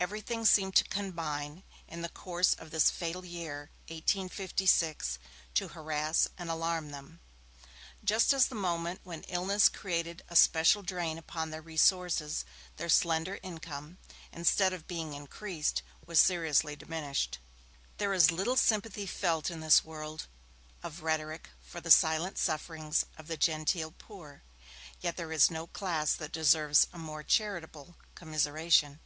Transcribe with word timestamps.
Everything 0.00 0.44
seemed 0.44 0.76
to 0.76 0.84
combine, 0.84 1.64
in 1.88 2.02
the 2.02 2.08
course 2.08 2.54
of 2.54 2.70
this 2.70 2.88
fatal 2.88 3.24
year 3.24 3.68
1856, 3.88 5.18
to 5.54 5.66
harass 5.70 6.28
and 6.38 6.48
alarm 6.48 6.90
them. 6.92 7.18
Just 8.04 8.32
at 8.32 8.42
the 8.42 8.54
moment 8.54 9.00
when 9.02 9.24
illness 9.24 9.68
created 9.68 10.22
a 10.28 10.36
special 10.36 10.84
drain 10.84 11.18
upon 11.18 11.50
their 11.50 11.60
resources, 11.60 12.44
their 12.76 12.88
slender 12.88 13.40
income, 13.42 13.98
instead 14.32 14.72
of 14.72 14.86
being 14.86 15.14
increased, 15.14 15.82
was 16.06 16.20
seriously 16.20 16.76
diminished. 16.76 17.38
There 17.96 18.12
is 18.14 18.30
little 18.30 18.56
sympathy 18.56 19.04
felt 19.04 19.50
in 19.50 19.58
this 19.58 19.84
world 19.84 20.28
of 20.80 21.02
rhetoric 21.02 21.48
for 21.60 21.80
the 21.80 21.90
silent 21.90 22.38
sufferings 22.38 23.04
of 23.16 23.26
the 23.26 23.36
genteel 23.36 23.90
poor, 23.98 24.44
yet 25.00 25.16
there 25.16 25.32
is 25.32 25.50
no 25.50 25.66
class 25.66 26.14
that 26.14 26.30
deserves 26.30 26.86
a 26.92 26.98
more 26.98 27.24
charitable 27.24 27.96
commiseration. 28.14 29.00